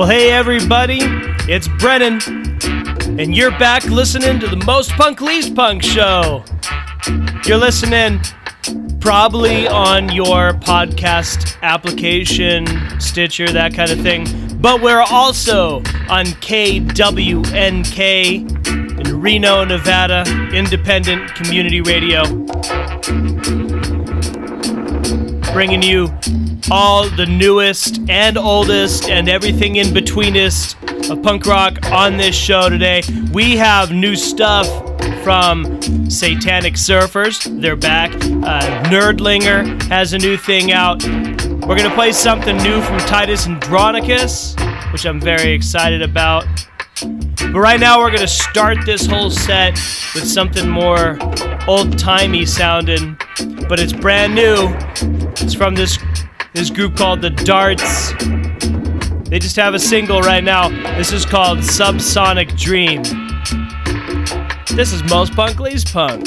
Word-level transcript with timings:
Well, 0.00 0.08
hey 0.08 0.32
everybody, 0.32 1.00
it's 1.46 1.68
Brennan, 1.68 2.22
and 3.20 3.36
you're 3.36 3.50
back 3.50 3.84
listening 3.84 4.40
to 4.40 4.46
the 4.46 4.56
Most 4.64 4.92
Punk 4.92 5.20
Least 5.20 5.54
Punk 5.54 5.82
show. 5.82 6.42
You're 7.44 7.58
listening 7.58 8.18
probably 8.98 9.68
on 9.68 10.10
your 10.10 10.54
podcast 10.54 11.60
application, 11.60 12.66
Stitcher, 12.98 13.52
that 13.52 13.74
kind 13.74 13.90
of 13.90 14.00
thing, 14.00 14.26
but 14.58 14.80
we're 14.80 15.02
also 15.02 15.80
on 16.08 16.24
KWNK 16.40 17.86
in 19.06 19.20
Reno, 19.20 19.64
Nevada, 19.66 20.24
independent 20.54 21.34
community 21.34 21.82
radio, 21.82 22.24
bringing 25.52 25.82
you 25.82 26.08
all 26.70 27.08
the 27.10 27.26
newest 27.26 28.00
and 28.08 28.38
oldest 28.38 29.08
and 29.08 29.28
everything 29.28 29.76
in 29.76 29.88
betweenest 29.88 30.76
of 31.10 31.22
punk 31.22 31.46
rock 31.46 31.90
on 31.90 32.16
this 32.16 32.36
show 32.36 32.68
today. 32.68 33.02
We 33.32 33.56
have 33.56 33.90
new 33.90 34.14
stuff 34.14 34.66
from 35.24 35.80
Satanic 36.08 36.74
Surfers. 36.74 37.60
They're 37.60 37.76
back. 37.76 38.14
Uh, 38.14 38.82
Nerdlinger 38.84 39.82
has 39.84 40.12
a 40.12 40.18
new 40.18 40.36
thing 40.36 40.72
out. 40.72 41.02
We're 41.04 41.76
going 41.76 41.88
to 41.88 41.94
play 41.94 42.12
something 42.12 42.56
new 42.58 42.80
from 42.82 42.98
Titus 43.00 43.46
Andronicus, 43.46 44.54
which 44.92 45.04
I'm 45.04 45.20
very 45.20 45.52
excited 45.52 46.02
about. 46.02 46.46
But 47.02 47.58
right 47.60 47.80
now, 47.80 47.98
we're 47.98 48.10
going 48.10 48.20
to 48.20 48.28
start 48.28 48.78
this 48.86 49.06
whole 49.06 49.30
set 49.30 49.72
with 50.14 50.26
something 50.26 50.68
more 50.68 51.18
old 51.66 51.98
timey 51.98 52.46
sounding, 52.46 53.18
but 53.68 53.80
it's 53.80 53.92
brand 53.92 54.34
new. 54.34 54.68
It's 55.42 55.54
from 55.54 55.74
this 55.74 55.98
this 56.52 56.70
group 56.70 56.96
called 56.96 57.22
the 57.22 57.30
Darts. 57.30 58.12
They 59.28 59.38
just 59.38 59.56
have 59.56 59.74
a 59.74 59.78
single 59.78 60.20
right 60.20 60.42
now. 60.42 60.68
This 60.96 61.12
is 61.12 61.24
called 61.24 61.58
Subsonic 61.58 62.58
Dream. 62.58 63.02
This 64.76 64.92
is 64.92 65.02
Most 65.04 65.34
Punk 65.34 65.60
Least 65.60 65.92
Punk. 65.92 66.26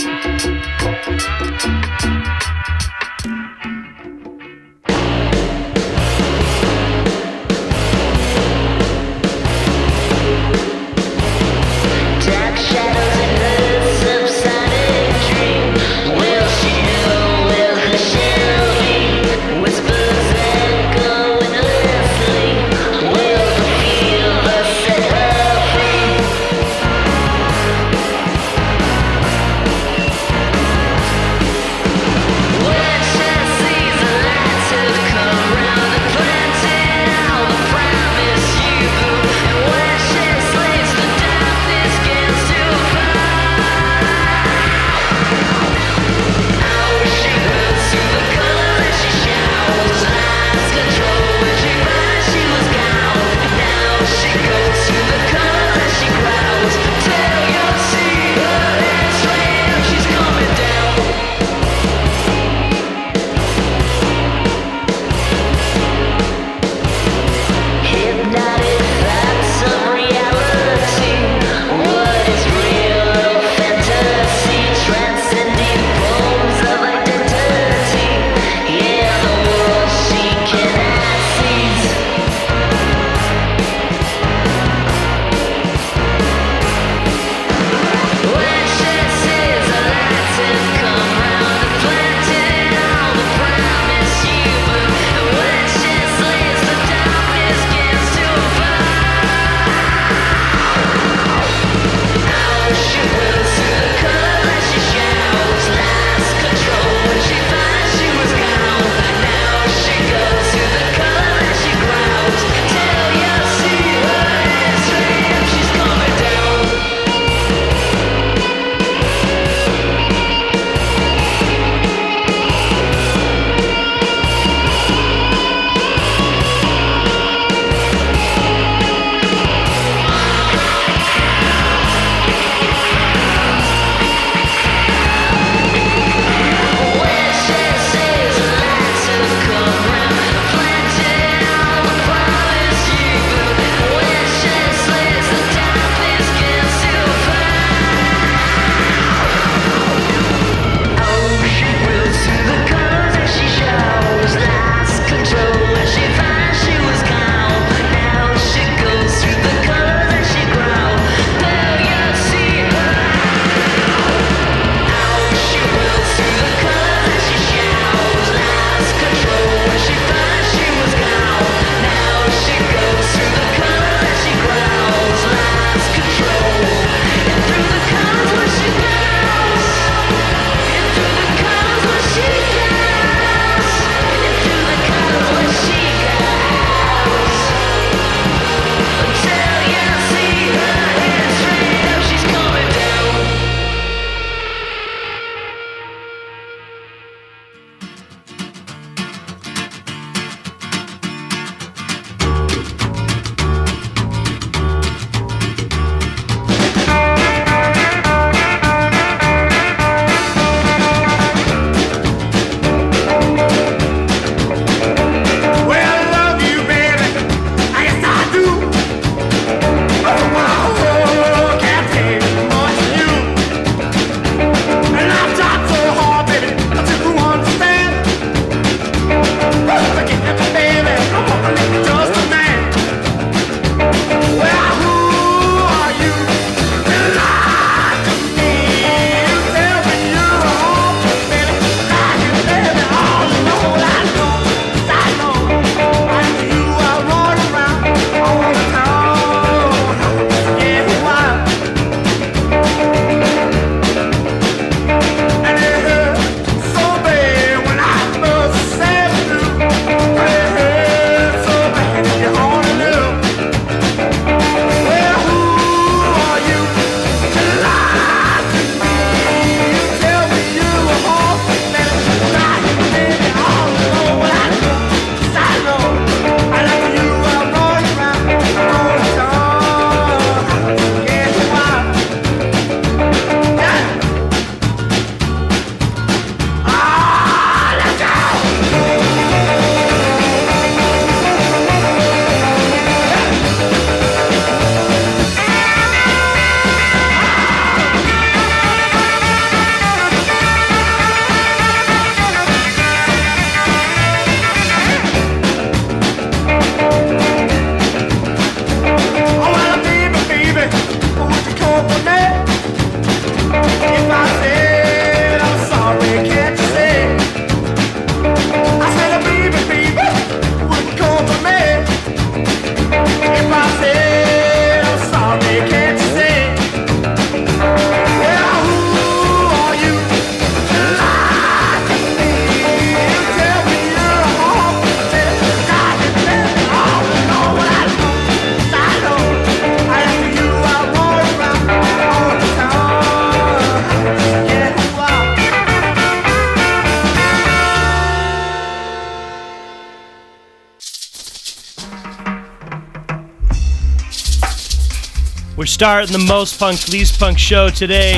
Starting 355.74 356.12
the 356.12 356.24
most 356.28 356.60
punk, 356.60 356.88
least 356.90 357.20
punk 357.20 357.40
show 357.40 357.68
today 357.68 358.18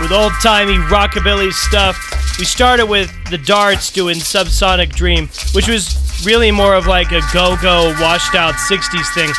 with 0.00 0.10
old 0.10 0.32
timey 0.42 0.78
rockabilly 0.88 1.52
stuff. 1.52 1.98
We 2.38 2.46
started 2.46 2.86
with 2.86 3.12
the 3.28 3.36
Darts 3.36 3.92
doing 3.92 4.16
Subsonic 4.16 4.94
Dream, 4.94 5.28
which 5.52 5.68
was 5.68 6.24
really 6.24 6.50
more 6.50 6.74
of 6.74 6.86
like 6.86 7.12
a 7.12 7.20
go 7.34 7.54
go, 7.60 7.94
washed 8.00 8.34
out 8.34 8.54
60s 8.54 9.12
thing. 9.12 9.30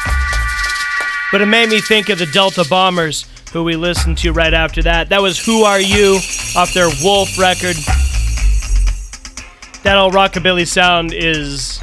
But 1.31 1.41
it 1.41 1.47
made 1.47 1.69
me 1.69 1.81
think 1.81 2.09
of 2.09 2.19
the 2.19 2.27
Delta 2.27 2.63
Bombers, 2.69 3.25
who 3.51 3.63
we 3.63 3.75
listened 3.75 4.19
to 4.19 4.31
right 4.31 4.53
after 4.53 4.83
that. 4.83 5.09
That 5.09 5.23
was 5.23 5.43
Who 5.43 5.63
Are 5.63 5.81
You 5.81 6.19
off 6.55 6.75
their 6.75 6.89
Wolf 7.03 7.39
record. 7.39 7.75
That 9.81 9.97
old 9.97 10.13
rockabilly 10.13 10.67
sound 10.67 11.11
is. 11.11 11.79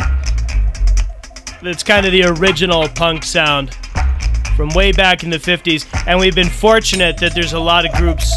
It's 1.63 1.83
kind 1.83 2.07
of 2.07 2.13
the 2.13 2.23
original 2.23 2.89
punk 2.89 3.25
sound 3.25 3.77
from 4.57 4.71
way 4.71 4.91
back 4.91 5.23
in 5.23 5.31
the 5.31 5.39
50s. 5.39 5.87
And 6.07 6.19
we've 6.19 6.35
been 6.35 6.49
fortunate 6.49 7.19
that 7.19 7.35
there's 7.35 7.53
a 7.53 7.61
lot 7.61 7.85
of 7.85 7.93
groups 7.93 8.35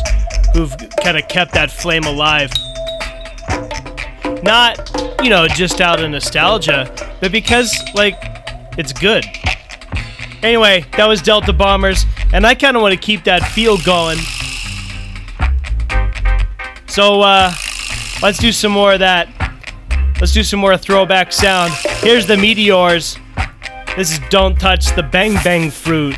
who've 0.53 0.75
kind 1.01 1.17
of 1.17 1.27
kept 1.27 1.53
that 1.53 1.71
flame 1.71 2.03
alive. 2.03 2.51
Not, 4.43 4.91
you 5.23 5.29
know, 5.29 5.47
just 5.47 5.81
out 5.81 6.01
of 6.01 6.09
nostalgia, 6.09 6.93
but 7.21 7.31
because, 7.31 7.75
like, 7.93 8.15
it's 8.77 8.93
good. 8.93 9.25
Anyway, 10.43 10.85
that 10.95 11.07
was 11.07 11.21
Delta 11.21 11.51
Bombers, 11.51 12.05
and 12.33 12.45
I 12.45 12.55
kind 12.55 12.77
of 12.77 12.81
want 12.81 12.93
to 12.93 12.99
keep 12.99 13.23
that 13.25 13.43
feel 13.51 13.77
going. 13.77 14.17
So, 16.87 17.21
uh, 17.21 17.53
let's 18.21 18.39
do 18.39 18.51
some 18.51 18.71
more 18.71 18.93
of 18.93 18.99
that. 18.99 19.27
Let's 20.19 20.33
do 20.33 20.43
some 20.43 20.59
more 20.59 20.77
throwback 20.77 21.31
sound. 21.31 21.73
Here's 22.01 22.25
the 22.27 22.37
Meteors. 22.37 23.17
This 23.97 24.11
is 24.13 24.19
Don't 24.29 24.57
Touch 24.57 24.95
the 24.95 25.03
Bang 25.03 25.33
Bang 25.43 25.69
Fruit. 25.69 26.15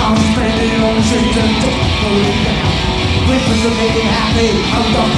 I'm 0.00 0.16
spending 0.16 0.78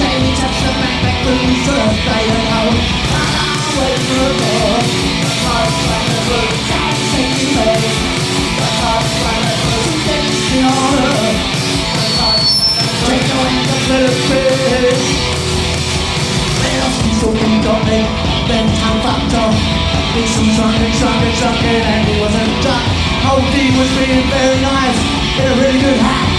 The 0.00 0.06
day 0.08 0.16
we 0.16 0.32
touch 0.32 0.56
the 0.64 0.72
back 0.80 0.96
back 1.04 1.16
through 1.20 1.44
the 1.44 1.56
surf, 1.60 1.92
they 2.08 2.24
don't 2.24 2.46
know 2.48 2.72
And 2.72 3.34
I'm 3.36 3.60
waiting 3.76 4.04
for 4.08 4.16
a 4.16 4.36
door 4.40 4.80
The 4.80 5.32
heart 5.44 5.72
like 5.92 6.08
the 6.08 6.20
blue, 6.24 6.52
dancing 6.72 7.32
to 7.36 7.46
me 7.52 7.68
The 8.56 8.68
heart 8.80 9.04
like 9.20 9.44
the 9.44 9.56
blue, 9.60 9.92
dancing 10.08 10.64
on 10.72 10.92
her 11.04 11.20
The 12.00 12.06
heart 12.16 12.48
Take 13.04 13.28
your 13.28 13.44
hands 13.44 13.68
up 13.68 13.80
to 13.84 13.96
the 14.00 14.14
fish 14.24 15.04
Little 16.64 16.92
talking 17.20 17.60
got 17.60 17.80
me, 17.84 18.00
then 18.48 18.66
time 18.80 18.98
fucked 19.04 19.36
off 19.36 19.52
He's 20.16 20.32
some 20.32 20.48
drunken, 20.56 20.90
drunken, 20.96 21.32
drunken, 21.44 21.76
and 21.76 22.02
he 22.08 22.14
wasn't 22.24 22.50
drunk. 22.64 22.88
Old 23.28 23.44
D 23.52 23.68
was 23.76 23.90
being 24.00 24.24
very 24.32 24.58
nice, 24.64 25.00
in 25.38 25.44
a 25.44 25.56
really 25.60 25.78
good 25.78 26.00
hat. 26.00 26.29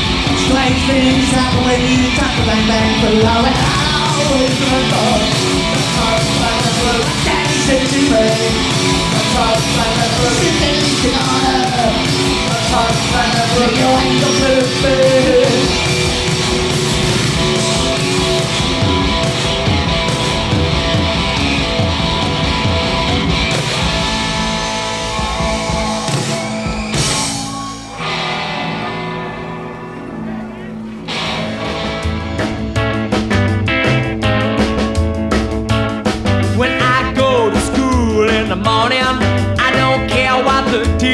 Strange 0.45 0.81
things 0.89 1.29
happen 1.31 1.61
when 1.65 1.81
you 1.85 2.09
tap 2.17 2.33
the 2.37 2.43
bang 2.47 2.65
bang 2.67 2.91
below 3.01 3.45
it. 3.45 3.57
Oh, 3.57 4.41
it's 4.41 4.57
the 4.57 4.79
thought. 4.89 5.23
The 5.73 5.83
top 5.95 6.23
like 6.41 6.59
the 6.65 6.71
blue, 6.81 7.01
daddy 7.25 7.57
said 7.65 7.83
to 7.85 8.01
me. 8.09 8.25
The 9.13 9.21
top 9.33 9.59
like 9.77 9.95
the 10.01 10.07
blue, 10.17 10.33
she's 10.41 10.57
dancing 10.61 11.15
on 11.21 11.41
her. 11.45 11.63
The 12.49 12.59
top 12.73 12.93
like 13.13 13.31
the 13.37 13.43
blue, 13.53 13.71
your 13.79 13.95
angel 14.01 14.33
blue 14.39 15.90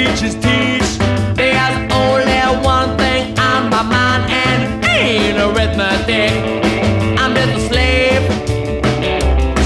teachers 0.08 0.36
teach. 0.36 0.98
There's 1.36 1.92
only 1.92 2.40
one 2.64 2.98
thing 2.98 3.38
on 3.40 3.70
my 3.70 3.84
mind, 3.84 4.24
and 4.32 4.84
it 4.84 4.90
ain't 4.90 5.38
arithmetic. 5.38 6.32
I'm 7.20 7.34
just 7.36 7.58
a 7.58 7.68
slave, 7.70 8.24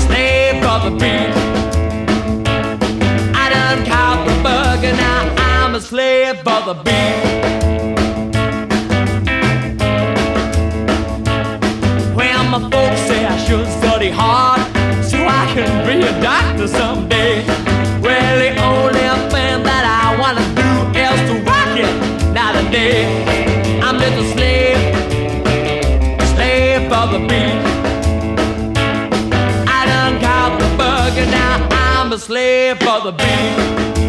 slave 0.06 0.56
for 0.64 0.78
the 0.86 0.92
beat. 1.02 1.32
I 3.36 3.50
done 3.56 3.86
caught 3.86 4.26
the 4.28 4.44
bug, 4.44 4.84
and 4.84 4.98
now 4.98 5.22
I'm 5.38 5.76
a 5.76 5.82
slave 5.82 6.38
for 6.38 6.62
the 6.68 6.76
beat. 6.86 7.22
Well, 12.16 12.44
my 12.50 12.60
folks 12.72 13.02
say 13.08 13.26
I 13.26 13.38
should 13.46 13.68
study 13.80 14.10
hard 14.10 14.62
so 15.04 15.18
I 15.18 15.46
can 15.54 15.72
be 15.88 16.06
a 16.06 16.22
doctor 16.22 16.68
someday. 16.68 17.11
For 32.76 33.02
the 33.02 33.12
beat. 33.12 34.01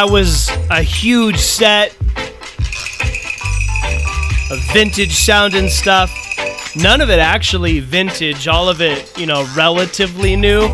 That 0.00 0.10
was 0.10 0.48
a 0.70 0.80
huge 0.80 1.36
set 1.36 1.94
of 4.50 4.58
vintage 4.72 5.12
sounding 5.12 5.68
stuff. 5.68 6.10
None 6.74 7.02
of 7.02 7.10
it 7.10 7.18
actually 7.18 7.80
vintage, 7.80 8.48
all 8.48 8.70
of 8.70 8.80
it, 8.80 9.12
you 9.18 9.26
know, 9.26 9.46
relatively 9.54 10.36
new. 10.36 10.68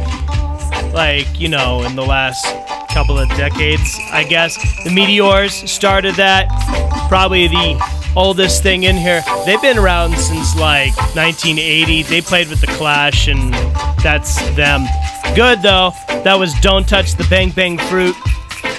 Like, 0.92 1.26
you 1.40 1.48
know, 1.48 1.82
in 1.82 1.96
the 1.96 2.06
last 2.06 2.46
couple 2.94 3.18
of 3.18 3.28
decades, 3.30 3.98
I 4.12 4.22
guess. 4.22 4.56
The 4.84 4.90
Meteors 4.90 5.68
started 5.68 6.14
that. 6.14 6.46
Probably 7.08 7.48
the 7.48 8.12
oldest 8.14 8.62
thing 8.62 8.84
in 8.84 8.94
here. 8.94 9.24
They've 9.44 9.60
been 9.60 9.76
around 9.76 10.16
since 10.16 10.54
like 10.54 10.96
1980. 11.16 12.04
They 12.04 12.20
played 12.20 12.48
with 12.48 12.60
The 12.60 12.68
Clash, 12.68 13.26
and 13.26 13.52
that's 14.04 14.36
them. 14.54 14.84
Good 15.34 15.62
though. 15.62 15.90
That 16.22 16.36
was 16.38 16.54
Don't 16.60 16.88
Touch 16.88 17.16
the 17.16 17.26
Bang 17.28 17.50
Bang 17.50 17.76
Fruit. 17.76 18.14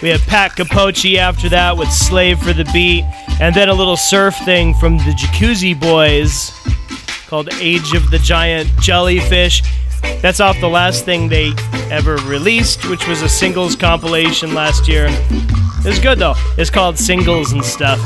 We 0.01 0.09
had 0.09 0.21
Pat 0.21 0.51
Capocci 0.51 1.15
after 1.15 1.49
that 1.49 1.75
with 1.75 1.91
Slave 1.91 2.39
for 2.39 2.53
the 2.53 2.65
Beat, 2.65 3.03
and 3.41 3.55
then 3.55 3.69
a 3.69 3.73
little 3.73 3.97
surf 3.97 4.35
thing 4.45 4.75
from 4.75 4.97
the 4.97 5.15
Jacuzzi 5.17 5.79
Boys 5.79 6.51
called 7.27 7.51
Age 7.55 7.93
of 7.93 8.11
the 8.11 8.19
Giant 8.19 8.69
Jellyfish. 8.79 9.63
That's 10.21 10.39
off 10.39 10.59
the 10.59 10.69
last 10.69 11.03
thing 11.03 11.27
they 11.27 11.51
ever 11.89 12.17
released, 12.17 12.87
which 12.89 13.07
was 13.07 13.23
a 13.23 13.29
singles 13.29 13.75
compilation 13.75 14.53
last 14.53 14.87
year. 14.87 15.07
It 15.09 15.85
was 15.85 15.99
good 15.99 16.19
though. 16.19 16.35
It's 16.57 16.69
called 16.69 16.97
Singles 16.99 17.51
and 17.51 17.65
stuff. 17.65 17.99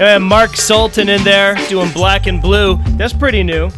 And 0.00 0.24
Mark 0.24 0.56
Sultan 0.56 1.08
in 1.08 1.22
there 1.24 1.56
doing 1.68 1.90
Black 1.92 2.26
and 2.26 2.42
Blue. 2.42 2.78
That's 2.96 3.12
pretty 3.12 3.42
new. 3.42 3.70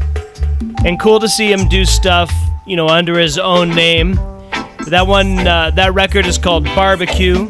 And 0.85 0.99
cool 0.99 1.21
to 1.21 1.29
see 1.29 1.53
him 1.53 1.69
do 1.69 1.85
stuff, 1.85 2.33
you 2.67 2.77
know, 2.77 2.89
under 2.89 3.19
his 3.19 3.39
own 3.39 3.71
name. 3.71 4.19
That 4.91 5.07
one, 5.07 5.39
uh, 5.47 5.71
that 5.77 5.95
record 5.95 6.27
is 6.27 6.37
called 6.37 6.65
Barbecue. 6.65 7.47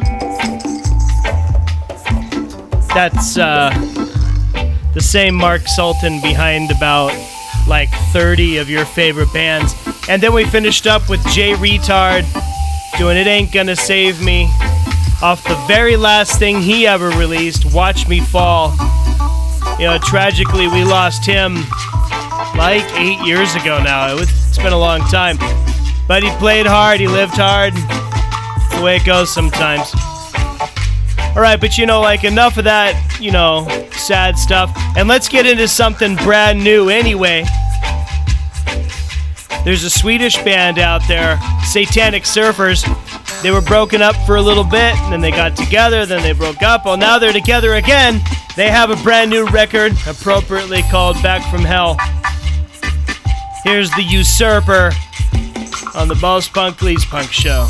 That's 2.92 3.38
uh, 3.38 3.70
the 4.92 5.00
same 5.00 5.36
Mark 5.36 5.62
Sultan 5.62 6.20
behind 6.20 6.70
about 6.70 7.14
like 7.66 7.88
30 8.12 8.58
of 8.58 8.68
your 8.68 8.84
favorite 8.84 9.32
bands. 9.32 9.74
And 10.06 10.22
then 10.22 10.34
we 10.34 10.44
finished 10.44 10.86
up 10.86 11.08
with 11.08 11.26
Jay 11.28 11.54
Reatard 11.54 12.26
doing 12.98 13.16
It 13.16 13.26
Ain't 13.26 13.52
Gonna 13.52 13.74
Save 13.74 14.22
Me 14.22 14.44
off 15.22 15.42
the 15.48 15.58
very 15.66 15.96
last 15.96 16.38
thing 16.38 16.60
he 16.60 16.86
ever 16.86 17.08
released, 17.08 17.72
Watch 17.72 18.06
Me 18.06 18.20
Fall. 18.20 18.72
You 19.78 19.86
know, 19.86 19.98
tragically, 20.02 20.68
we 20.68 20.84
lost 20.84 21.24
him 21.24 21.54
like 22.54 22.84
eight 22.96 23.18
years 23.26 23.54
ago 23.54 23.82
now. 23.82 24.12
It 24.12 24.20
was, 24.20 24.28
it's 24.48 24.58
been 24.58 24.74
a 24.74 24.78
long 24.78 25.00
time. 25.08 25.38
But 26.10 26.24
he 26.24 26.30
played 26.38 26.66
hard, 26.66 26.98
he 26.98 27.06
lived 27.06 27.34
hard. 27.36 27.72
And 27.72 28.76
the 28.76 28.82
way 28.84 28.96
it 28.96 29.06
goes 29.06 29.32
sometimes. 29.32 29.94
All 31.36 31.40
right, 31.40 31.60
but 31.60 31.78
you 31.78 31.86
know, 31.86 32.00
like 32.00 32.24
enough 32.24 32.58
of 32.58 32.64
that, 32.64 33.20
you 33.20 33.30
know, 33.30 33.68
sad 33.92 34.36
stuff. 34.36 34.76
And 34.96 35.06
let's 35.06 35.28
get 35.28 35.46
into 35.46 35.68
something 35.68 36.16
brand 36.16 36.64
new 36.64 36.88
anyway. 36.88 37.44
There's 39.64 39.84
a 39.84 39.88
Swedish 39.88 40.34
band 40.38 40.80
out 40.80 41.06
there, 41.06 41.38
Satanic 41.70 42.24
Surfers. 42.24 42.82
They 43.40 43.52
were 43.52 43.60
broken 43.60 44.02
up 44.02 44.16
for 44.26 44.34
a 44.34 44.42
little 44.42 44.64
bit, 44.64 44.96
and 44.96 45.12
then 45.12 45.20
they 45.20 45.30
got 45.30 45.56
together, 45.56 46.06
then 46.06 46.24
they 46.24 46.32
broke 46.32 46.64
up. 46.64 46.86
Well, 46.86 46.96
now 46.96 47.20
they're 47.20 47.32
together 47.32 47.74
again. 47.74 48.20
They 48.56 48.68
have 48.68 48.90
a 48.90 48.96
brand 49.04 49.30
new 49.30 49.46
record, 49.50 49.92
appropriately 50.08 50.82
called 50.90 51.22
Back 51.22 51.48
from 51.52 51.60
Hell. 51.60 51.96
Here's 53.62 53.92
the 53.92 54.02
Usurper 54.02 54.90
on 55.94 56.08
the 56.08 56.14
Most 56.16 56.52
Punk 56.52 56.82
Least 56.82 57.08
Punk 57.08 57.30
Show. 57.32 57.68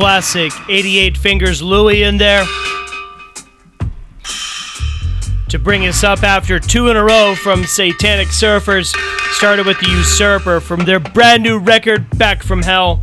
Classic 0.00 0.50
88 0.70 1.14
Fingers 1.18 1.60
Louie 1.60 2.04
in 2.04 2.16
there. 2.16 2.46
To 5.50 5.58
bring 5.58 5.86
us 5.86 6.02
up 6.02 6.22
after 6.22 6.58
two 6.58 6.88
in 6.88 6.96
a 6.96 7.04
row 7.04 7.34
from 7.34 7.66
Satanic 7.66 8.28
Surfers, 8.28 8.96
started 9.34 9.66
with 9.66 9.78
the 9.80 9.90
Usurper 9.90 10.58
from 10.60 10.86
their 10.86 11.00
brand 11.00 11.42
new 11.42 11.58
record, 11.58 12.06
Back 12.16 12.42
from 12.42 12.62
Hell. 12.62 13.02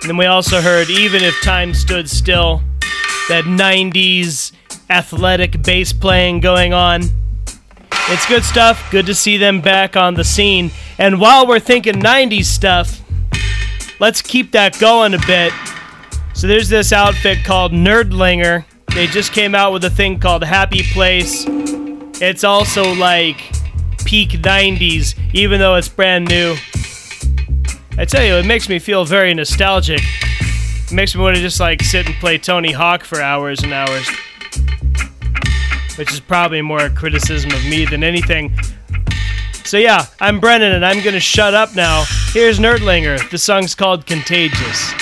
And 0.00 0.10
then 0.10 0.16
we 0.16 0.26
also 0.26 0.60
heard 0.60 0.90
Even 0.90 1.22
If 1.22 1.40
Time 1.44 1.72
Stood 1.72 2.10
Still, 2.10 2.60
that 3.28 3.44
90s 3.44 4.50
athletic 4.90 5.62
bass 5.62 5.92
playing 5.92 6.40
going 6.40 6.72
on. 6.72 7.02
It's 8.08 8.26
good 8.26 8.42
stuff. 8.42 8.84
Good 8.90 9.06
to 9.06 9.14
see 9.14 9.36
them 9.36 9.60
back 9.60 9.96
on 9.96 10.14
the 10.14 10.24
scene. 10.24 10.72
And 10.98 11.20
while 11.20 11.46
we're 11.46 11.60
thinking 11.60 11.94
90s 11.94 12.46
stuff, 12.46 13.03
let's 14.00 14.22
keep 14.22 14.52
that 14.52 14.78
going 14.78 15.14
a 15.14 15.18
bit. 15.26 15.52
So 16.34 16.46
there's 16.46 16.68
this 16.68 16.92
outfit 16.92 17.44
called 17.44 17.72
Nerdlinger. 17.72 18.64
They 18.94 19.06
just 19.06 19.32
came 19.32 19.54
out 19.54 19.72
with 19.72 19.84
a 19.84 19.90
thing 19.90 20.20
called 20.20 20.44
Happy 20.44 20.82
Place. 20.92 21.44
It's 22.20 22.44
also 22.44 22.94
like 22.94 23.36
peak 24.04 24.30
90s, 24.30 25.18
even 25.32 25.58
though 25.58 25.74
it's 25.76 25.88
brand 25.88 26.28
new. 26.28 26.56
I 27.96 28.04
tell 28.04 28.24
you, 28.24 28.34
it 28.34 28.46
makes 28.46 28.68
me 28.68 28.78
feel 28.78 29.04
very 29.04 29.32
nostalgic. 29.34 30.00
It 30.86 30.92
makes 30.92 31.14
me 31.14 31.22
want 31.22 31.36
to 31.36 31.42
just 31.42 31.60
like 31.60 31.82
sit 31.82 32.06
and 32.06 32.14
play 32.16 32.38
Tony 32.38 32.72
Hawk 32.72 33.04
for 33.04 33.20
hours 33.20 33.62
and 33.62 33.72
hours. 33.72 34.08
Which 35.96 36.12
is 36.12 36.20
probably 36.20 36.60
more 36.60 36.80
a 36.80 36.90
criticism 36.90 37.52
of 37.52 37.64
me 37.64 37.84
than 37.84 38.02
anything. 38.02 38.56
So 39.64 39.78
yeah, 39.78 40.06
I'm 40.20 40.40
Brennan 40.40 40.72
and 40.72 40.84
I'm 40.84 41.02
gonna 41.02 41.18
shut 41.20 41.54
up 41.54 41.74
now. 41.74 42.04
Here's 42.32 42.58
Nerdlinger. 42.58 43.30
The 43.30 43.38
song's 43.38 43.74
called 43.74 44.04
Contagious. 44.06 44.92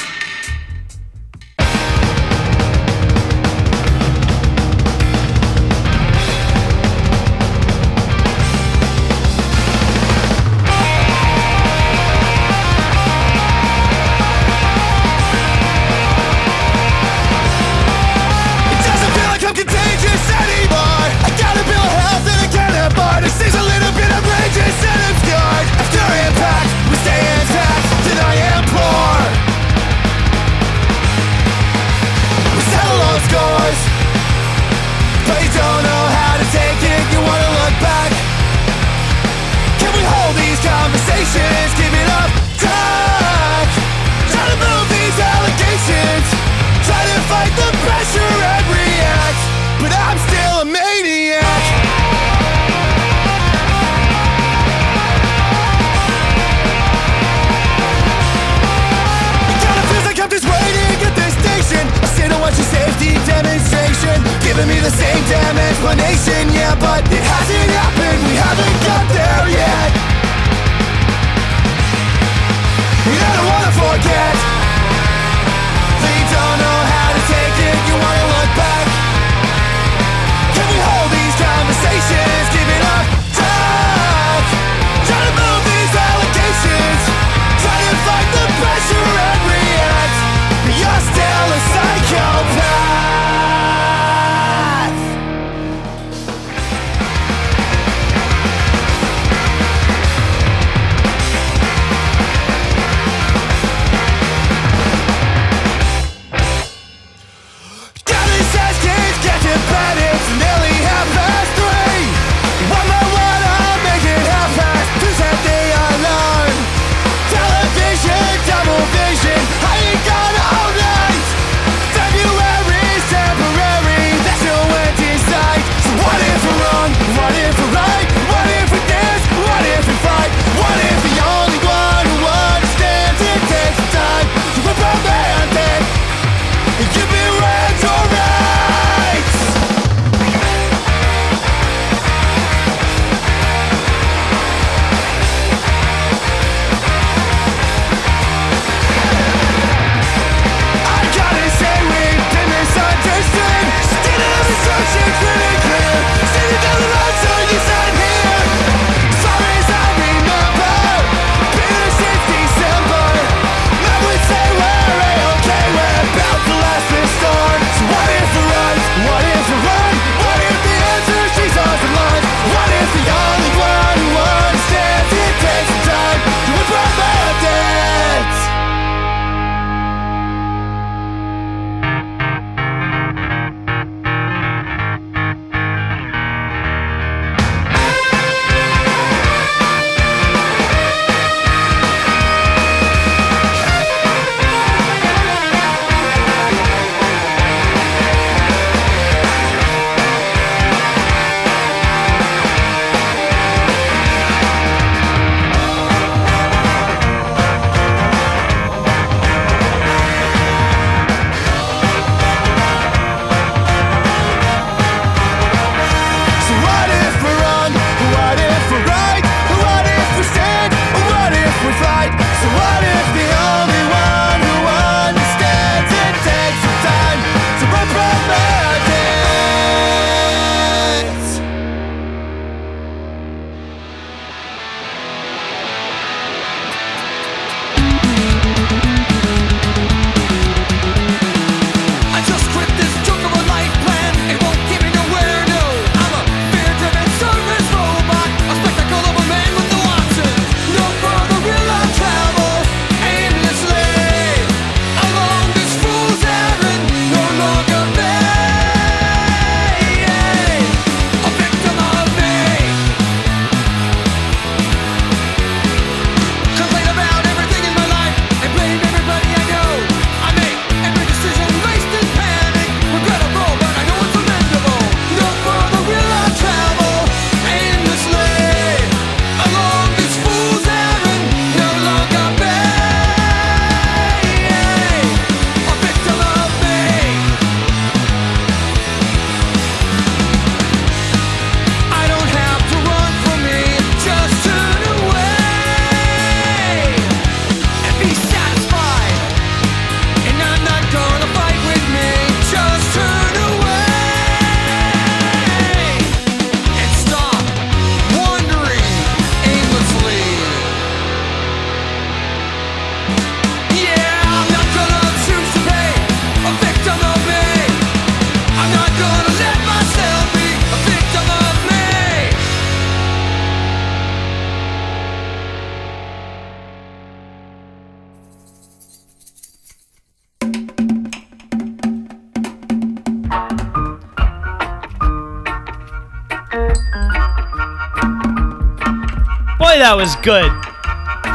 That 339.92 339.98
was 339.98 340.16
good. 340.16 340.50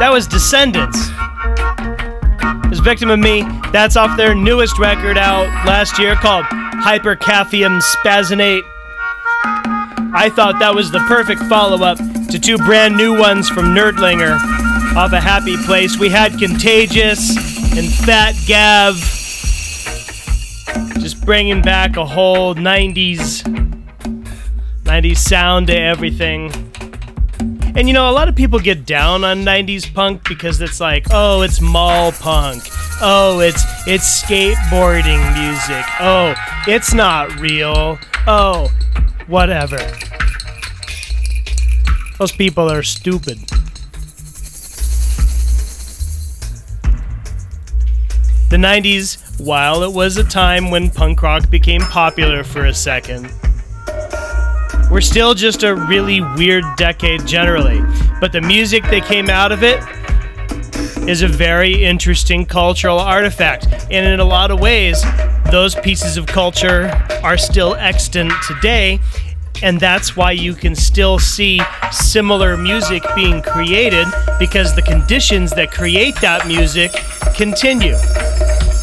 That 0.00 0.10
was 0.10 0.26
Descendents. 0.26 0.98
Is 2.72 2.80
Victim 2.80 3.08
of 3.08 3.20
Me. 3.20 3.42
That's 3.70 3.94
off 3.94 4.16
their 4.16 4.34
newest 4.34 4.80
record 4.80 5.16
out 5.16 5.46
last 5.64 5.96
year 5.96 6.16
called 6.16 6.44
Hypercaffium 6.44 7.80
Spazzinate. 7.80 8.64
I 10.12 10.28
thought 10.34 10.58
that 10.58 10.74
was 10.74 10.90
the 10.90 10.98
perfect 11.06 11.40
follow 11.42 11.84
up 11.84 11.98
to 12.30 12.38
two 12.40 12.56
brand 12.56 12.96
new 12.96 13.16
ones 13.16 13.48
from 13.48 13.66
Nerdlinger 13.66 14.34
off 14.96 15.12
a 15.12 15.20
happy 15.20 15.56
place. 15.58 15.96
We 15.96 16.08
had 16.08 16.36
Contagious 16.40 17.36
and 17.76 17.88
Fat 17.88 18.34
Gav. 18.48 18.96
Just 21.00 21.24
bringing 21.24 21.62
back 21.62 21.96
a 21.96 22.04
whole 22.04 22.56
90s 22.56 23.44
90s 24.82 25.18
sound 25.18 25.68
to 25.68 25.78
everything. 25.78 26.67
And 27.76 27.86
you 27.86 27.94
know, 27.94 28.10
a 28.10 28.12
lot 28.12 28.28
of 28.28 28.34
people 28.34 28.58
get 28.58 28.86
down 28.86 29.24
on 29.24 29.44
90s 29.44 29.92
punk 29.92 30.26
because 30.28 30.60
it's 30.60 30.80
like, 30.80 31.06
oh, 31.10 31.42
it's 31.42 31.60
mall 31.60 32.12
punk. 32.12 32.64
Oh, 33.00 33.40
it's 33.40 33.62
it's 33.86 34.22
skateboarding 34.22 35.22
music. 35.38 35.84
Oh, 36.00 36.34
it's 36.66 36.92
not 36.92 37.38
real. 37.38 37.98
Oh, 38.26 38.68
whatever. 39.26 39.78
Those 42.18 42.32
people 42.32 42.68
are 42.68 42.82
stupid. 42.82 43.38
The 48.50 48.56
90s, 48.56 49.38
while 49.38 49.82
it 49.82 49.92
was 49.92 50.16
a 50.16 50.24
time 50.24 50.70
when 50.70 50.90
punk 50.90 51.22
rock 51.22 51.48
became 51.50 51.82
popular 51.82 52.42
for 52.42 52.64
a 52.64 52.74
second, 52.74 53.30
we're 54.90 55.00
still 55.00 55.34
just 55.34 55.62
a 55.62 55.74
really 55.74 56.20
weird 56.20 56.64
decade 56.76 57.26
generally. 57.26 57.80
But 58.20 58.32
the 58.32 58.40
music 58.40 58.82
that 58.84 59.04
came 59.04 59.28
out 59.28 59.52
of 59.52 59.62
it 59.62 59.80
is 61.08 61.22
a 61.22 61.28
very 61.28 61.84
interesting 61.84 62.46
cultural 62.46 62.98
artifact. 62.98 63.66
And 63.90 64.06
in 64.06 64.20
a 64.20 64.24
lot 64.24 64.50
of 64.50 64.60
ways, 64.60 65.02
those 65.50 65.74
pieces 65.74 66.16
of 66.16 66.26
culture 66.26 66.90
are 67.22 67.38
still 67.38 67.74
extant 67.74 68.32
today. 68.46 69.00
And 69.62 69.80
that's 69.80 70.16
why 70.16 70.32
you 70.32 70.54
can 70.54 70.74
still 70.74 71.18
see 71.18 71.60
similar 71.90 72.56
music 72.56 73.02
being 73.14 73.42
created 73.42 74.06
because 74.38 74.74
the 74.74 74.82
conditions 74.82 75.50
that 75.52 75.70
create 75.70 76.14
that 76.20 76.46
music 76.46 76.92
continue. 77.34 77.96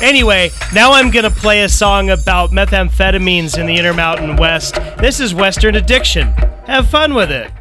Anyway, 0.02 0.52
now 0.74 0.94
I'm 0.94 1.10
gonna 1.10 1.32
play 1.32 1.64
a 1.64 1.70
song 1.70 2.10
about 2.10 2.52
methamphetamines 2.52 3.58
in 3.58 3.66
the 3.66 3.76
Intermountain 3.76 4.36
West. 4.36 4.76
This 4.98 5.20
is 5.20 5.34
Western 5.34 5.76
Addiction. 5.76 6.28
Have 6.68 6.90
fun 6.90 7.14
with 7.14 7.32
it. 7.32 7.52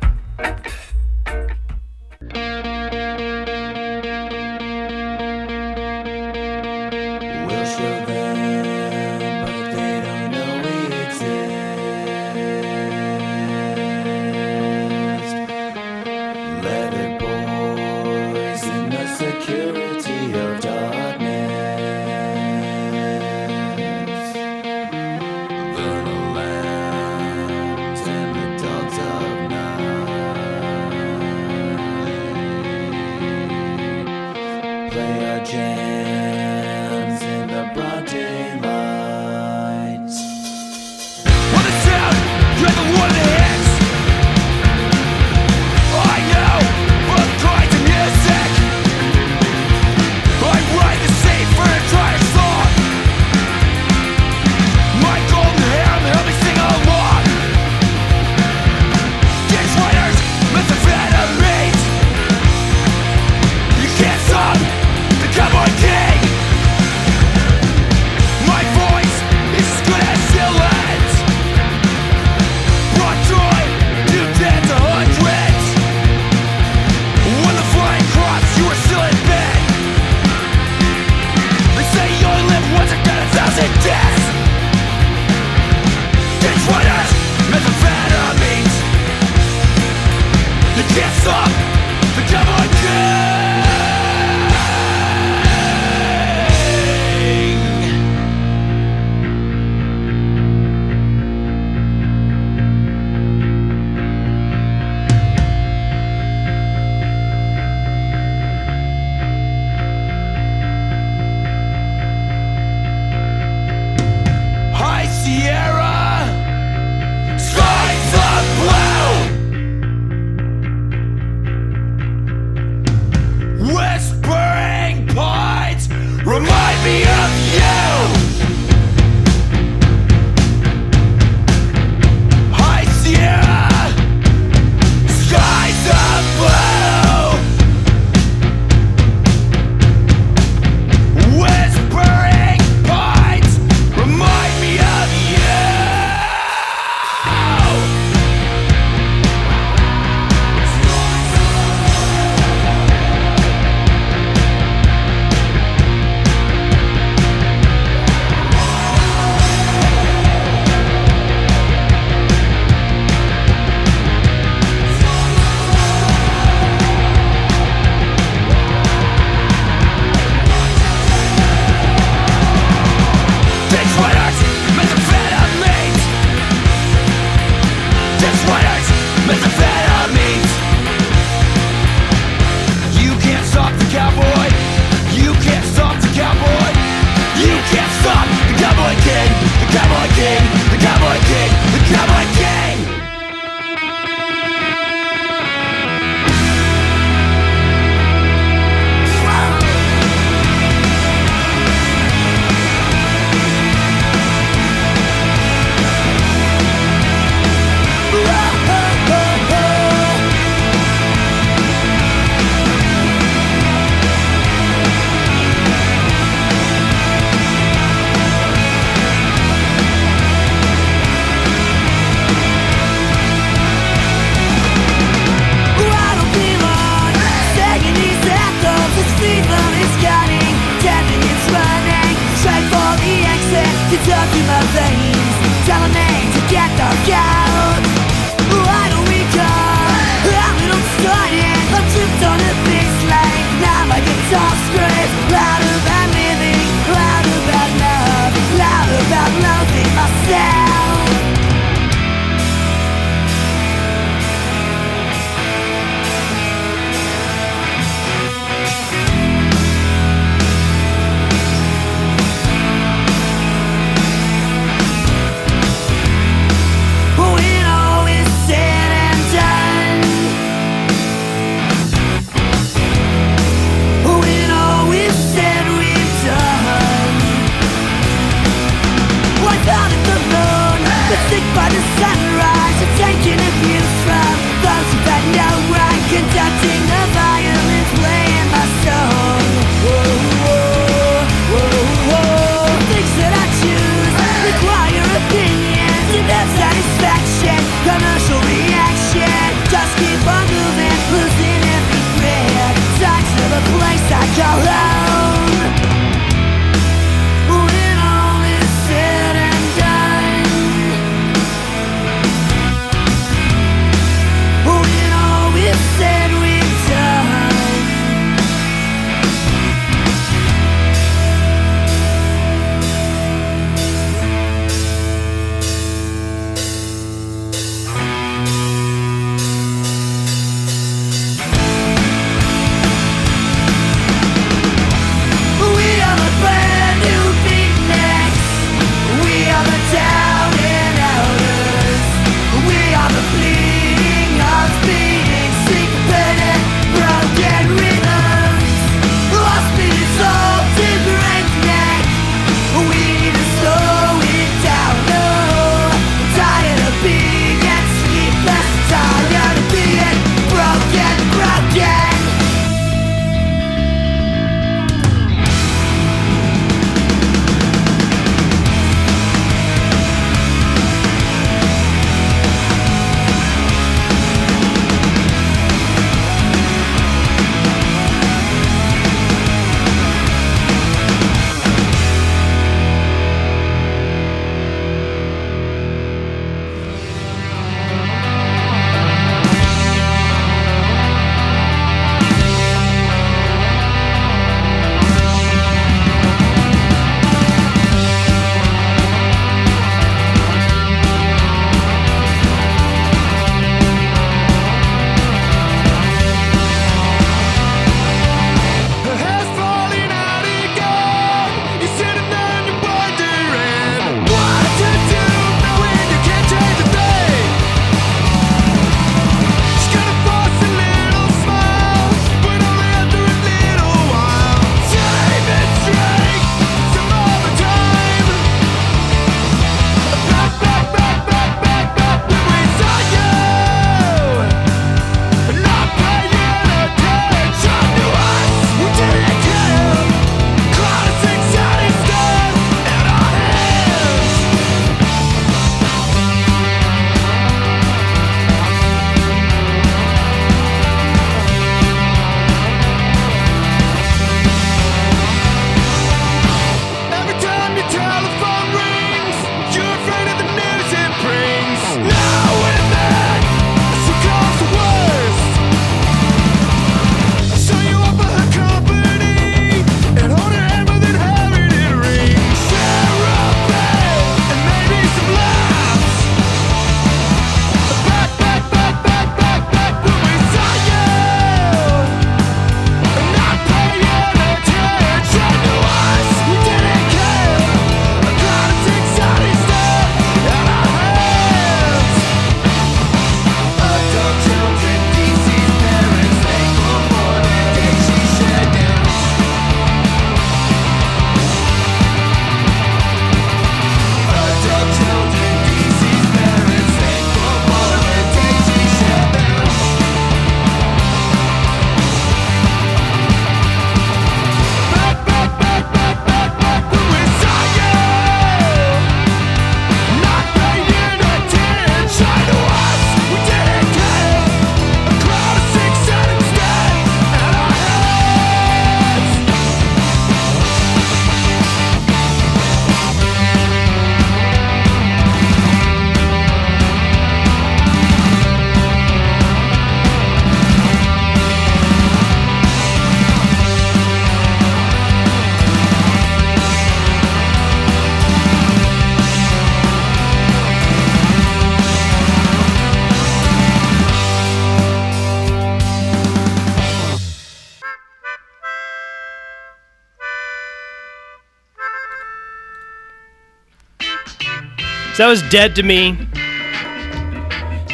So 565.14 565.22
that 565.22 565.28
was 565.28 565.42
Dead 565.42 565.76
to 565.76 565.84
Me. 565.84 566.18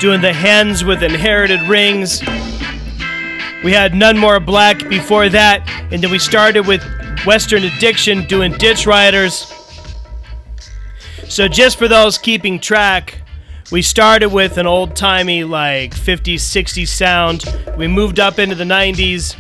Doing 0.01 0.23
the 0.23 0.33
Hens 0.33 0.85
with 0.85 1.03
Inherited 1.03 1.61
Rings. 1.69 2.23
We 3.63 3.73
had 3.73 3.95
None 3.95 4.17
More 4.17 4.41
Black 4.41 4.89
before 4.89 5.29
that, 5.29 5.69
and 5.93 6.03
then 6.03 6.11
we 6.11 6.19
started 6.19 6.67
with 6.67 6.83
Western 7.27 7.65
Addiction 7.65 8.25
doing 8.25 8.53
Ditch 8.53 8.87
Riders. 8.87 9.53
So, 11.29 11.47
just 11.47 11.77
for 11.77 11.89
those 11.89 12.17
keeping 12.17 12.59
track, 12.59 13.21
we 13.71 13.83
started 13.83 14.31
with 14.31 14.57
an 14.57 14.67
old 14.67 14.97
timey, 14.97 15.45
like 15.45 15.95
50s, 15.95 16.37
60s 16.37 16.89
sound. 16.89 17.45
We 17.77 17.87
moved 17.87 18.19
up 18.19 18.39
into 18.39 18.55
the 18.55 18.65
90s, 18.65 19.37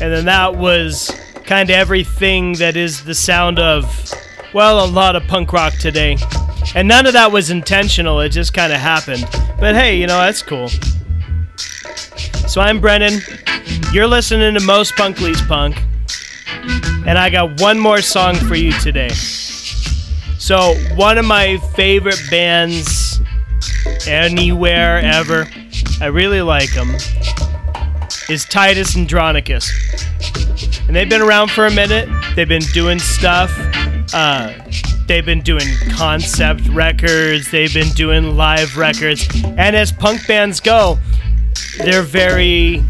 and 0.00 0.10
then 0.10 0.24
that 0.24 0.56
was 0.56 1.14
kind 1.44 1.68
of 1.68 1.76
everything 1.76 2.54
that 2.54 2.78
is 2.78 3.04
the 3.04 3.14
sound 3.14 3.58
of, 3.58 4.10
well, 4.54 4.82
a 4.82 4.88
lot 4.88 5.16
of 5.16 5.24
punk 5.24 5.52
rock 5.52 5.74
today. 5.74 6.16
And 6.74 6.88
none 6.88 7.06
of 7.06 7.12
that 7.12 7.30
was 7.30 7.50
intentional, 7.50 8.20
it 8.20 8.30
just 8.30 8.52
kind 8.52 8.72
of 8.72 8.80
happened. 8.80 9.26
But 9.60 9.74
hey, 9.74 9.98
you 9.98 10.06
know, 10.06 10.18
that's 10.18 10.42
cool. 10.42 10.68
So 12.48 12.60
I'm 12.60 12.80
Brennan. 12.80 13.20
You're 13.92 14.06
listening 14.06 14.54
to 14.54 14.60
Most 14.60 14.94
Punk 14.96 15.20
Least 15.20 15.46
Punk. 15.48 15.76
And 17.06 17.18
I 17.18 17.30
got 17.30 17.60
one 17.60 17.78
more 17.78 18.00
song 18.00 18.34
for 18.36 18.54
you 18.54 18.72
today. 18.80 19.10
So, 20.38 20.74
one 20.94 21.16
of 21.16 21.24
my 21.24 21.58
favorite 21.74 22.20
bands 22.30 23.20
anywhere 24.06 24.98
ever, 24.98 25.48
I 26.00 26.06
really 26.06 26.42
like 26.42 26.72
them, 26.74 26.94
is 28.28 28.44
Titus 28.44 28.96
Andronicus. 28.96 29.70
And 30.86 30.94
they've 30.94 31.08
been 31.08 31.22
around 31.22 31.50
for 31.50 31.66
a 31.66 31.70
minute. 31.70 32.08
They've 32.36 32.48
been 32.48 32.62
doing 32.72 32.98
stuff. 32.98 33.50
Uh, 34.12 34.52
they've 35.06 35.24
been 35.24 35.42
doing 35.42 35.66
concept 35.90 36.66
records. 36.68 37.50
They've 37.50 37.72
been 37.72 37.90
doing 37.90 38.36
live 38.36 38.76
records. 38.76 39.28
And 39.56 39.76
as 39.76 39.92
punk 39.92 40.26
bands 40.26 40.60
go, 40.60 40.98
they're 41.78 42.02
very 42.02 42.82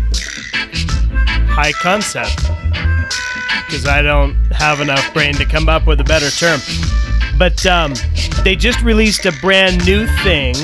high 1.49 1.73
concept. 1.73 2.37
Because 3.67 3.87
I 3.87 4.03
don't 4.03 4.35
have 4.53 4.81
enough 4.81 5.13
brain 5.15 5.35
to 5.35 5.45
come 5.45 5.69
up 5.69 5.87
with 5.87 6.01
a 6.01 6.05
better 6.05 6.31
term. 6.31 6.61
But 7.39 7.65
um, 7.67 7.95
they 8.45 8.57
just 8.57 8.83
released 8.83 9.27
a 9.27 9.33
brand 9.41 9.85
new 9.87 10.07
thing. 10.23 10.55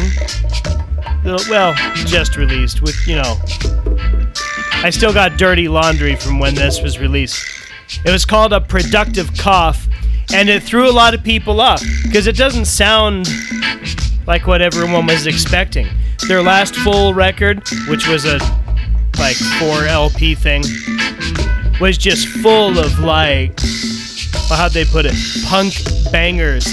Well, 1.25 1.75
just 2.07 2.37
released 2.37 2.83
with, 2.83 2.97
you 3.07 3.17
know, 3.17 3.37
I 4.83 4.91
still 4.91 5.13
got 5.13 5.37
dirty 5.37 5.69
laundry 5.69 6.17
from 6.17 6.39
when 6.39 6.55
this 6.55 6.81
was 6.81 6.99
released. 6.99 7.45
It 8.05 8.11
was 8.11 8.25
called 8.25 8.53
A 8.53 8.61
Productive 8.61 9.37
Cough, 9.37 9.87
and 10.35 10.49
it 10.49 10.63
threw 10.63 10.89
a 10.89 10.93
lot 10.93 11.15
of 11.15 11.23
people 11.23 11.61
off 11.61 11.83
because 12.05 12.27
it 12.27 12.37
doesn't 12.37 12.67
sound 12.67 13.29
like 14.27 14.47
what 14.47 14.63
everyone 14.63 15.07
was 15.07 15.27
expecting. 15.27 15.87
Their 16.29 16.43
last 16.43 16.75
full 16.77 17.15
record, 17.15 17.63
which 17.89 18.07
was 18.07 18.25
a 18.25 18.39
like 19.19 19.37
4 19.37 19.87
LP 19.87 20.35
thing, 20.35 20.63
was 21.81 21.99
just 21.99 22.29
full 22.29 22.79
of 22.79 22.99
like 23.01 23.59
well, 24.49 24.59
how'd 24.59 24.73
they 24.73 24.85
put 24.85 25.07
it? 25.07 25.15
Punk 25.47 25.75
bangers. 26.11 26.67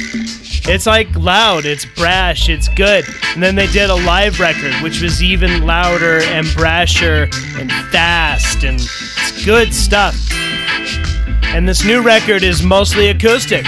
It's 0.70 0.86
like 0.86 1.16
loud, 1.16 1.66
it's 1.66 1.86
brash, 1.86 2.50
it's 2.50 2.68
good. 2.70 3.06
And 3.34 3.42
then 3.42 3.56
they 3.56 3.68
did 3.68 3.90
a 3.90 3.96
live 3.96 4.40
record, 4.40 4.74
which 4.82 5.02
was 5.02 5.24
even 5.24 5.66
louder 5.66 6.20
and 6.24 6.46
brasher 6.48 7.32
and 7.58 7.72
fast, 7.92 8.64
and 8.64 8.80
it's 8.80 9.46
good 9.46 9.74
stuff. 9.74 10.16
And 11.54 11.68
this 11.68 11.84
new 11.84 12.02
record 12.02 12.44
is 12.44 12.62
mostly 12.62 13.10
acoustic 13.10 13.66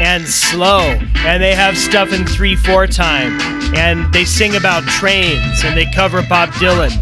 and 0.00 0.26
slow, 0.26 0.80
and 1.16 1.42
they 1.42 1.54
have 1.54 1.76
stuff 1.76 2.12
in 2.12 2.26
3 2.26 2.54
4 2.54 2.86
time, 2.86 3.40
and 3.74 4.12
they 4.12 4.24
sing 4.24 4.56
about 4.56 4.84
trains, 4.84 5.64
and 5.64 5.76
they 5.76 5.86
cover 5.86 6.22
Bob 6.28 6.50
Dylan. 6.50 6.92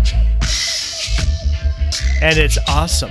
And 2.22 2.38
it's 2.38 2.58
awesome. 2.68 3.10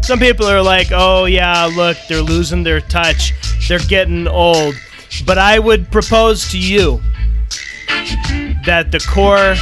Some 0.00 0.18
people 0.18 0.46
are 0.46 0.62
like, 0.62 0.88
oh, 0.90 1.26
yeah, 1.26 1.66
look, 1.66 1.96
they're 2.08 2.22
losing 2.22 2.62
their 2.62 2.80
touch. 2.80 3.34
They're 3.68 3.78
getting 3.78 4.26
old. 4.26 4.74
But 5.26 5.36
I 5.36 5.58
would 5.58 5.90
propose 5.92 6.50
to 6.50 6.58
you 6.58 7.00
that 8.64 8.90
the 8.90 9.04
core 9.06 9.54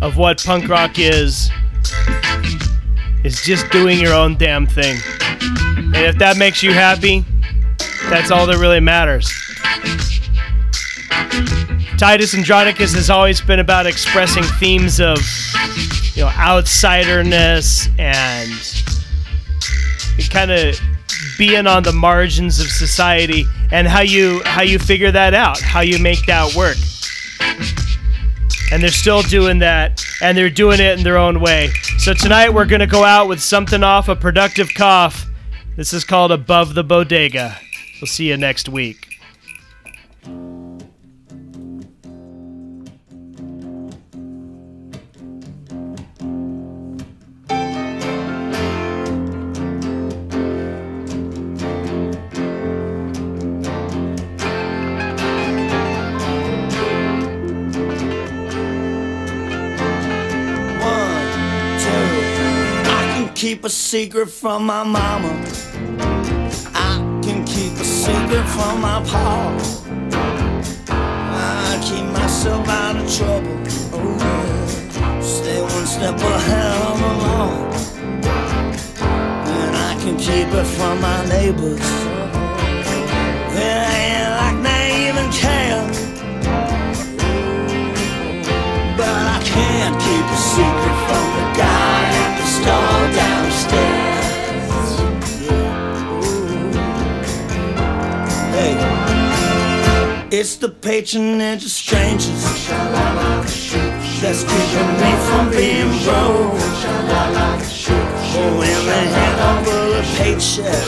of 0.00 0.16
what 0.16 0.42
punk 0.42 0.68
rock 0.68 0.98
is 0.98 1.50
is 3.24 3.42
just 3.42 3.70
doing 3.70 3.98
your 3.98 4.14
own 4.14 4.36
damn 4.36 4.66
thing. 4.66 4.98
And 5.76 5.96
if 5.96 6.18
that 6.18 6.36
makes 6.36 6.62
you 6.62 6.72
happy, 6.72 7.24
that's 8.08 8.30
all 8.30 8.46
that 8.46 8.58
really 8.58 8.80
matters. 8.80 9.32
Titus 11.98 12.34
Andronicus 12.34 12.94
has 12.94 13.10
always 13.10 13.40
been 13.40 13.58
about 13.58 13.86
expressing 13.86 14.44
themes 14.44 15.00
of, 15.00 15.18
you 16.14 16.22
know, 16.22 16.28
outsiderness 16.28 17.88
and 17.98 18.52
kind 20.30 20.50
of 20.50 20.78
being 21.38 21.66
on 21.66 21.82
the 21.82 21.92
margins 21.92 22.60
of 22.60 22.66
society 22.66 23.44
and 23.70 23.88
how 23.88 24.00
you 24.00 24.42
how 24.44 24.62
you 24.62 24.78
figure 24.78 25.10
that 25.10 25.34
out, 25.34 25.60
how 25.60 25.80
you 25.80 25.98
make 25.98 26.24
that 26.26 26.54
work. 26.54 26.76
And 28.70 28.82
they're 28.82 28.90
still 28.90 29.22
doing 29.22 29.58
that 29.60 30.04
and 30.22 30.36
they're 30.36 30.50
doing 30.50 30.78
it 30.80 30.98
in 30.98 31.04
their 31.04 31.16
own 31.16 31.40
way. 31.40 31.70
So 31.98 32.12
tonight 32.12 32.50
we're 32.50 32.66
to 32.80 32.86
go 32.86 33.02
out 33.02 33.28
with 33.28 33.40
something 33.40 33.82
off 33.82 34.08
a 34.08 34.16
productive 34.16 34.68
cough. 34.74 35.26
This 35.76 35.92
is 35.92 36.04
called 36.04 36.32
Above 36.32 36.74
the 36.74 36.84
Bodega. 36.84 37.56
We'll 38.00 38.08
see 38.08 38.28
you 38.28 38.36
next 38.36 38.68
week. 38.68 39.07
Keep 63.48 63.64
a 63.64 63.70
secret 63.70 64.26
from 64.26 64.66
my 64.66 64.82
mama. 64.84 65.32
I 66.74 66.92
can 67.22 67.46
keep 67.46 67.72
a 67.72 67.84
secret 68.04 68.46
from 68.54 68.82
my 68.82 69.02
pa. 69.08 69.56
I 70.90 71.80
keep 71.82 72.04
myself 72.20 72.68
out 72.68 72.96
of 72.96 73.06
trouble. 73.16 73.56
Oh 73.94 74.18
yeah. 74.20 75.20
Stay 75.22 75.62
one 75.62 75.86
step 75.86 76.16
ahead 76.20 76.72
of 76.88 76.96
the 77.04 77.12
law. 77.24 77.48
And 79.56 79.72
I 79.88 79.92
can 80.02 80.18
keep 80.18 80.48
it 80.60 80.68
from 80.76 81.00
my 81.00 81.20
neighbors. 81.34 81.88
It 83.66 83.82
ain't 83.96 84.30
like 84.40 84.58
they 84.68 85.08
even 85.08 85.28
care. 85.42 85.86
But 88.98 89.22
I 89.36 89.40
can't 89.42 89.96
keep 90.04 90.26
a 90.36 90.38
secret 90.52 90.87
it's 100.38 100.54
the 100.54 100.68
patronage 100.68 101.64
of 101.64 101.70
strangers 101.70 102.42
that's 104.22 104.44
keeping 104.46 104.92
me 105.02 105.10
from 105.26 105.50
being 105.50 105.90
broke. 106.06 106.54
When 108.60 108.78
they 108.86 109.04
hand 109.18 109.38
over 109.50 109.98
a 109.98 110.02
paycheck 110.14 110.84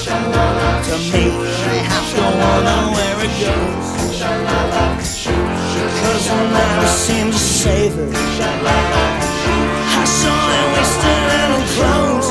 to 0.86 0.96
me, 1.10 1.24
I 1.34 1.82
have 1.90 2.08
to 2.14 2.22
wonder 2.40 2.80
where 2.94 3.18
it 3.26 3.34
goes. 3.42 3.86
Cause 5.98 6.26
I 6.30 6.32
never 6.54 6.86
seem 6.86 7.26
to 7.32 7.38
save 7.38 7.98
it. 7.98 8.14
I 9.98 10.04
saw 10.18 10.36
it 10.58 10.66
wasted 10.74 11.22
little 11.32 11.64
clothes. 11.74 12.28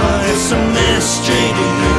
But 0.00 0.20
it's 0.30 0.48
a 0.52 0.54
mystery 0.72 1.48
to 1.52 1.66
you. 1.84 1.91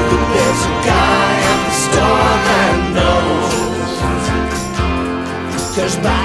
Cause 5.94 6.23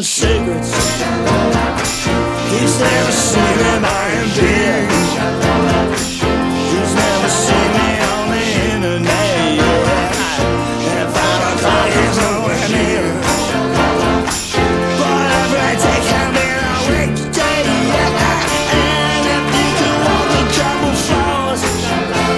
buying 0.00 0.04
cigarettes. 0.04 0.72
He's 2.50 2.80
never 2.80 3.12
seen 3.12 3.56
me 3.60 3.80
buying 3.84 4.30
beer. 4.36 4.88
He's 6.72 6.92
never 6.94 7.28
seen 7.28 7.70
me 7.76 7.90
on 8.08 8.24
the 8.32 8.44
internet. 8.72 9.60
At 10.96 11.08
five 11.12 11.42
o'clock, 11.52 11.88
he's 11.96 12.16
nowhere 12.16 12.68
near. 12.72 13.04
But 15.00 15.26
every 15.42 15.72
day 15.84 16.00
can 16.08 16.28
be 16.32 16.46
a 16.48 16.72
weekday. 16.88 17.60
And 18.72 19.24
if 19.36 19.44
you 19.52 19.68
can 19.80 19.94
walk 20.06 20.30
a 20.32 20.44
couple 20.56 20.94
floors, 21.04 21.60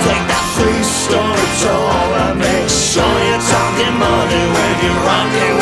take 0.03 0.27
that 0.33 0.47
free 0.57 0.83
story 0.83 1.47
tour 1.63 2.11
and 2.27 2.39
make 2.43 2.69
sure 2.69 3.17
you're 3.29 3.45
talking 3.55 3.95
money 4.03 4.43
when 4.51 4.73
you're 4.83 5.01
rocking 5.07 5.62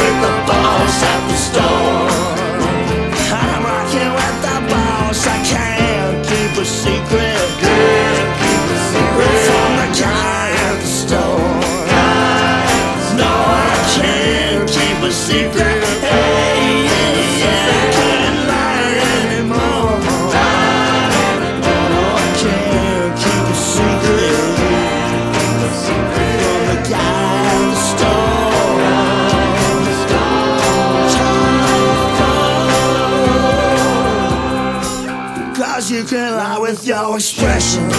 you 36.01 36.07
can 36.07 36.35
lie 36.35 36.59
with 36.59 36.87
your 36.87 37.17
expression. 37.17 37.83
Lie 37.83 37.97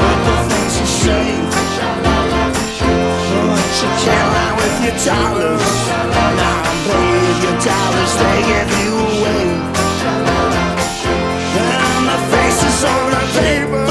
with 0.00 0.20
the 0.26 0.36
things 0.50 0.74
you 0.78 0.86
say. 1.02 1.28
But 3.48 3.72
you 3.80 3.88
can't 4.04 4.28
lie 4.36 4.54
with 4.60 4.76
your 4.84 4.96
dollars. 5.08 5.66
Now 6.36 6.68
babe, 6.86 7.38
your 7.44 7.56
dollars 7.64 8.12
they 8.20 8.38
give 8.50 8.70
you 8.80 8.92
away. 9.14 9.46
And 11.64 12.04
the 12.10 12.18
faces 12.30 12.80
on 12.84 13.10
the 13.10 13.22
paper. 13.40 13.87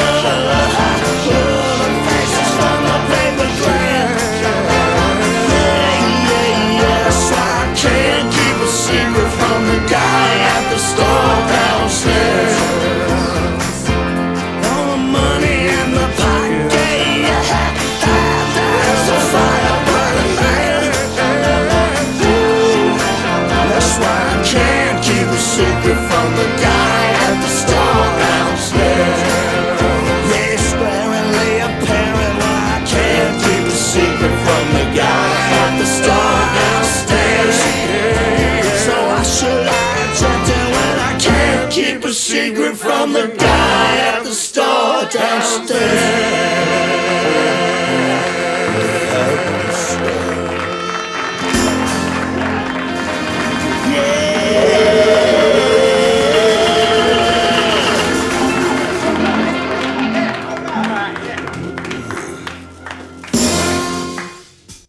From 25.96 26.36
the 26.36 26.48
guy 26.60 27.04
at 27.26 27.36
the 27.42 27.48
store 27.48 28.08
downstairs. 28.26 29.20
Why 32.44 32.60
I 32.76 32.84
can't 32.86 33.36
keep 33.44 33.66
a 33.66 33.72
secret 33.72 34.36
from 34.46 34.66
the 34.74 34.86
guy 34.96 35.30
at 35.64 35.74
the 35.80 35.86
store 35.86 36.44
downstairs. 36.60 37.58
So 38.86 38.96
I 38.96 39.24
should 39.24 39.68
I 39.68 40.08
when 40.76 40.96
I 41.00 41.18
can't 41.20 41.72
keep 41.72 42.04
a 42.04 42.14
secret 42.14 42.76
from 42.76 43.14
the 43.14 43.28
guy 43.38 43.98
at 44.14 44.24
the 44.24 44.34
store 44.34 45.06
downstairs? 45.10 46.97